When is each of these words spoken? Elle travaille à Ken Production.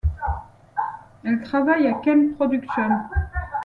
Elle 1.23 1.43
travaille 1.43 1.85
à 1.87 1.93
Ken 1.93 2.33
Production. 2.33 2.89